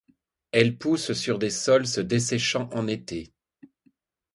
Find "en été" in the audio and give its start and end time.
2.73-3.31